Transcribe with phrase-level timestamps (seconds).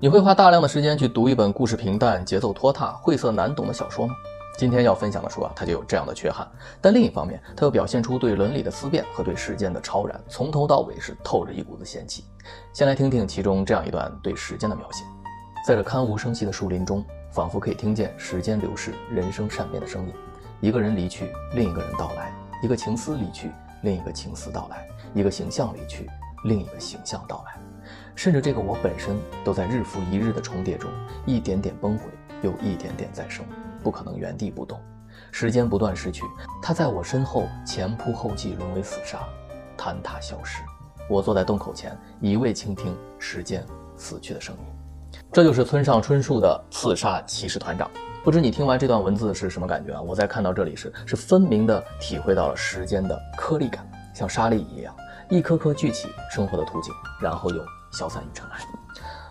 [0.00, 4.14] 你会花大量的时间去读一本故事平淡、节奏拖沓、晦涩难懂的小说吗？
[4.56, 6.48] 今天要分享的书啊，它就有这样的缺憾。
[6.80, 12.22] 但另一方面，它又表现出对伦理的思辨和对时间的超然，从头到尾是透着一股子仙气。
[12.72, 15.02] 先来听听其中这样一段对时间的描写：
[15.66, 20.14] 在这堪无声息的树林中，仿佛可以听见时间流逝、人生善变的声音。
[20.60, 23.50] 一个人离去，另一个人到来；一个情思离去，
[23.82, 24.76] 另一个情思到来；
[25.12, 26.08] 一个形象离去，
[26.44, 27.60] 另一个形象到来。
[28.14, 30.90] 甚至这个我本身都在日复一日的重叠中，
[31.24, 32.04] 一点点崩毁，
[32.42, 33.44] 又一点点再生，
[33.82, 34.80] 不可能原地不动。
[35.32, 36.24] 时间不断逝去，
[36.62, 39.20] 它在我身后前仆后继，沦为死沙，
[39.76, 40.62] 坍塌消失。
[41.08, 43.64] 我坐在洞口前，一味倾听时间
[43.96, 45.20] 死去的声音。
[45.32, 47.88] 这就是村上春树的《刺杀骑士团长》。
[48.22, 50.02] 不知你听完这段文字是什么感觉啊？
[50.02, 54.94] 我在看到这里时，是分明的体会到了时间的颗粒感，像沙粒一样，
[55.30, 57.64] 一颗颗聚起生活的图景，然后又。
[57.90, 58.58] 消散于尘埃。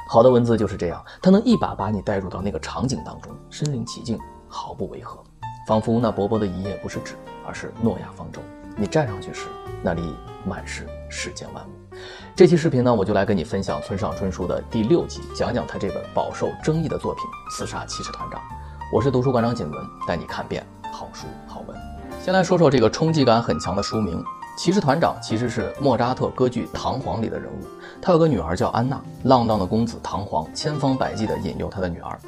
[0.10, 5.22] 好的文字就是这样，它能一把把你带入到那个场景当中，身临其境，毫不违和，
[5.68, 8.42] 仿佛那薄薄的一页不是纸，而是诺亚方舟。
[8.78, 9.48] 你站上去时，
[9.84, 11.98] 那里满是世间万物。
[12.36, 18.40] 这期视频呢，我就来跟你分享村上春树的第六集，讲讲他这本饱受争议的作品《刺杀骑士团长》。
[18.94, 21.76] 我是读书馆长景文，带你看遍好书好文。
[22.24, 24.24] 先来说说这个冲击感很强的书名。
[24.58, 27.68] 骑士团长其实是莫扎特歌剧《唐璜》里的人物，
[28.02, 29.00] 他有个女儿叫安娜。
[29.26, 32.20] 浪荡的公子唐璜千方百计地引诱他的女儿，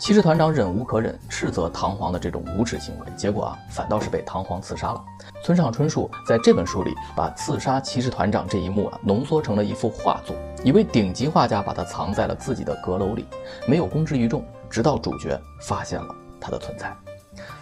[0.00, 5.04] 骑士团长忍无可忍，斥责唐璜的这种无耻行为，结果啊，反倒是被唐璜刺杀了。
[5.42, 13.26] 村上春树在这本书里把刺杀骑士团长这一幕啊浓缩成了一幅画作，一位顶级画家把它藏在了自己的阁楼里，
[13.66, 16.96] 没有公之于众，直到主角发现了它的存在。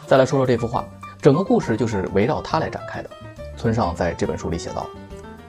[0.07, 0.85] 再来说说这幅画，
[1.21, 3.11] 整个故事就是围绕它来展开的。
[3.63, 4.89] 村上在这本书里写道：“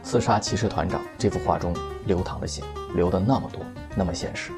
[0.04, 1.74] 刺杀骑士团长这幅画中
[2.06, 2.62] 流淌的血，
[2.94, 3.60] 流的那么多，
[3.96, 4.52] 那么现实。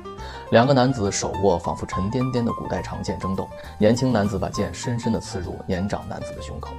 [0.51, 6.71] 两个男子手握仿佛沉甸甸的古代长剑争斗，年轻男子把剑深深地刺入年长男子的胸口，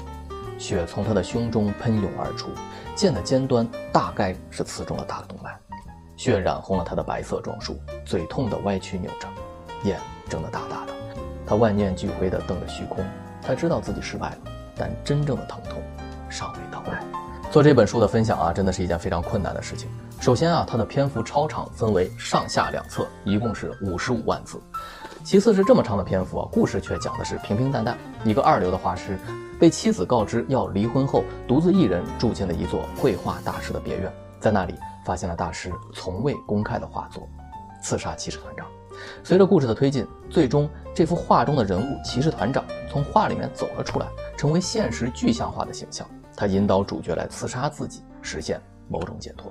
[0.59, 2.51] 血从他的胸中喷涌而出，
[2.95, 5.59] 剑的尖端大概是刺中了大动脉，
[6.15, 9.27] 血染红了他的白色装束，嘴痛得歪曲扭着，
[9.85, 9.99] 眼
[10.29, 10.93] 睁得大大的。
[11.47, 13.03] 他万念俱灰地瞪着虚空，
[13.41, 14.39] 他知道自己失败了，
[14.77, 15.83] 但真正的疼痛。”
[16.29, 17.03] 尚未到来。
[17.51, 19.89] 做这本书的分享啊，真的是一件非常困难的事情。
[20.21, 24.61] 首先啊，它的篇幅超长，分为上下两册，一共是五十五万字。
[25.25, 27.97] 其次是这么长的篇幅啊，故事却讲的是平平淡淡。
[28.25, 29.19] 一个二流的画师
[29.61, 37.23] 被妻子告知要离婚后，独自一人住进了一座绘画大师的别院，在那里发现了大师从未公开的画作
[37.83, 38.67] 《刺杀骑士团长》。
[39.23, 46.07] 随着故事的推进，最终这幅画中的人物骑士团长从画里面走了出来，成为现实具象化的形象。
[46.37, 49.51] 他引导主角来刺杀自己，实现某种解脱。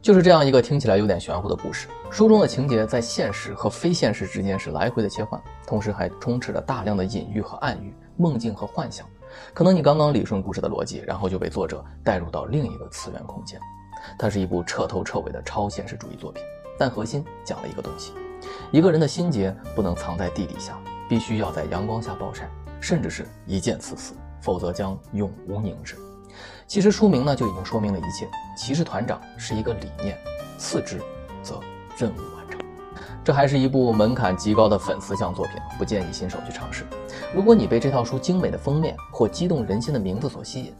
[0.00, 1.88] 就是这样一个听起来有点玄乎的故事。
[2.10, 9.06] 书中的情节在现实和非现实之间是来回的切换，同时还充斥着大量的隐喻和暗喻、梦境和幻想。
[9.52, 13.60] 可能你刚刚理顺故事的逻辑，然后就被作者带入到另一个次元空间。
[14.18, 16.42] 它是一部彻头彻尾的超现实主义作品，
[16.78, 18.14] 但核心讲了一个东西。
[18.72, 22.48] 一个人的心结不能藏在地底下，必须要在阳光下暴晒，
[22.80, 25.94] 甚至是一剑刺死，否则将永无宁日。
[26.66, 28.28] 其实书名呢就已经说明了一切。
[28.56, 30.18] 骑士团长是一个理念，
[30.58, 31.00] 次之
[31.42, 31.60] 则
[31.96, 32.60] 任务完成。
[33.24, 36.86] 这还是一部门槛极高的粉丝向作品，不建议新手去尝试。
[37.34, 40.74] 如果你被这套书精美的封面或激动人心的名字所吸引，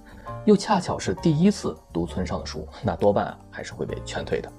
[0.45, 4.51] 又恰巧是第一次读村上的书，那多半还是会被劝退的。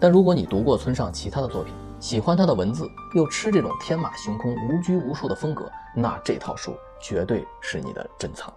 [0.00, 8.52] 但如果你读过村上其他的作品，喜欢他的文字，又吃这种天马行空、无拘无束的风格，那这套书绝对是你的珍藏。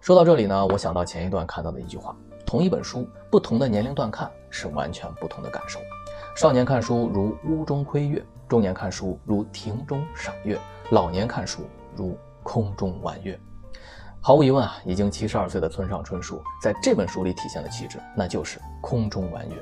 [0.00, 2.14] 说到这里呢，我想到前一段看到的一句话：
[2.44, 5.80] 同一本书，不同的年龄段看是完全不同的感受。
[6.36, 10.58] 少年看书如屋中窥月，中年看书如庭中赏月，
[10.90, 11.62] 老年看书
[11.96, 13.38] 如空中玩月。
[14.20, 19.56] 毫无疑问啊，已经七十二岁的村上春树在这本书里体现的气质，那就是空中玩月。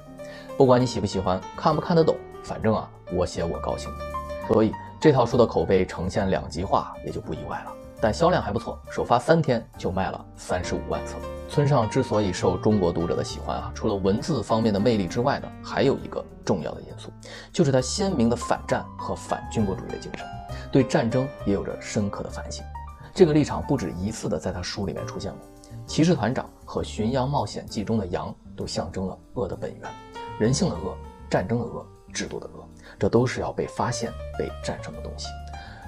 [0.57, 2.17] 不管你喜不喜欢，看不看得懂。
[2.43, 3.91] 反正啊，我写我高兴，
[4.47, 7.73] 所以这套书的口碑呈现两极化也就不意外了。
[8.05, 11.17] 但销量还不错，首发三天就卖了三十五万册。
[11.49, 17.11] 村上之所以受中国读者的喜欢啊，除了文字方面的魅力之外呢，还有一个重要的因素，
[17.51, 20.27] 就是他鲜明的反战和反军国主义的精神，
[20.71, 22.63] 对战争也有着深刻的反省。
[23.15, 25.41] 这个立场不止一次的在他书里面出现过。
[25.87, 29.91] 骑士团长和《巡洋冒险记》中的羊都象征了恶的本源，
[30.39, 30.95] 人性的恶，
[31.31, 31.87] 战争的恶。
[32.13, 32.65] 制度的恶，
[32.97, 35.27] 这都是要被发现、被战胜的东西。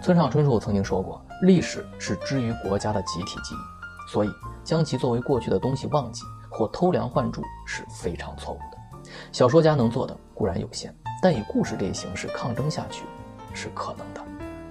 [0.02, 4.30] 村上春树曾经说过，历史是之于国家的集体记忆，所以
[4.64, 9.10] 将其作为过去的东西忘记或偷梁换柱是非常错误的。
[9.32, 13.04] 小说家能做的固然有限，但以故事这一形式抗争下去
[13.52, 14.20] 是可能的。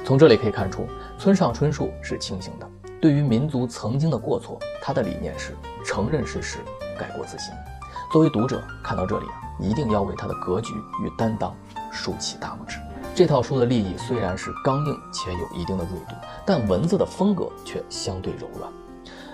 [0.04, 2.70] 从这里可以看出，村上春树是清醒的。
[3.02, 6.58] 对于民族曾经的过错，他的理念是承认事实，
[6.98, 7.54] 改过自新。
[8.12, 10.74] 作为读者，看到这里啊，一定要为他的格局
[11.04, 11.56] 与担当
[11.92, 12.80] 竖起大拇指。
[13.16, 16.16] 这套书的立意虽然是刚硬且有一定的锐度，
[16.46, 18.70] 但文字的风格却相对柔软。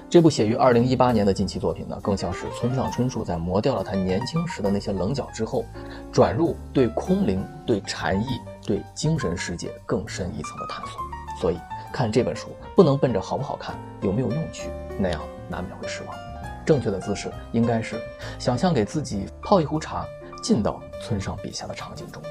[0.08, 5.66] 这部写于二零一八年的近期作品呢，更像是村上春树在磨掉了他年轻时的那些棱角之后，
[6.12, 8.28] 转入对空灵、对禅意、
[8.68, 11.02] 对精神世界更深一层的探索。
[11.40, 11.60] 所以
[11.92, 14.70] 看这本书不能奔着好不好看、有没有用去，
[15.00, 15.20] 那样
[15.50, 16.16] 难免会失望。
[16.64, 18.00] 正确的姿势应该是
[18.38, 20.06] 想象给自己泡一壶茶，
[20.44, 22.22] 进到村上笔下的场景中。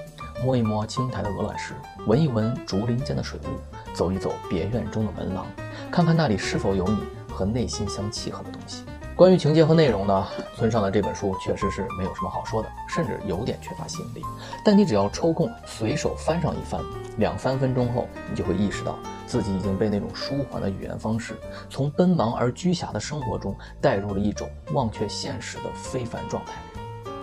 [0.42, 1.74] 摸一摸青苔的鹅卵石，
[2.06, 5.46] 闻一闻竹林间的水雾，走一走别院中的门廊，
[5.90, 6.98] 看看那里是否有你
[7.28, 8.84] 和内心相契合的东西。
[9.14, 10.26] 关于情节和内容呢，
[10.56, 14.24] 村上的这本书确实是没有什么好说的，甚至有点缺乏吸引力。
[14.64, 16.80] 但你只要抽空随手翻上一翻，
[17.18, 21.36] 两三分钟后，你就会意识到自己已经被那种舒缓的语言方式，
[21.68, 26.52] 从奔忙而居暇的生活中带入了一种忘却现实的非凡状态。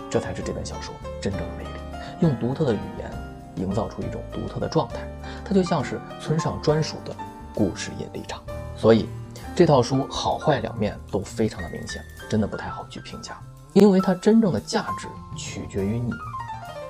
[0.08, 1.77] 这才是这本小说真正的魅力。
[2.20, 3.12] 用独特的语言
[3.56, 4.96] 营造出一种独特的状态，
[5.44, 7.16] 它就像是村上专属的
[7.54, 8.42] 故事引力场。
[8.76, 9.10] 所以，
[9.56, 13.40] 这套书好坏两面都非常的明显，真的不太好去评价。
[13.74, 16.12] 因为它真正的价值取决于你，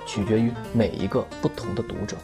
[0.05, 2.15] 取决于每一个不同的读者。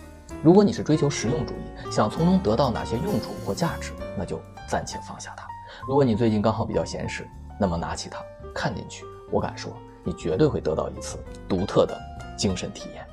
[0.41, 5.45] 如果你是追求实用主义，想从中得到哪些用处或价值，那就暂且放下它。
[5.87, 7.27] 如果你最近刚好比较闲适，
[7.59, 8.19] 那么拿起它
[8.53, 9.71] 看进去，我敢说，
[10.03, 11.17] 你绝对会得到一次
[11.47, 11.97] 独特的。
[12.35, 13.12] 精神体验。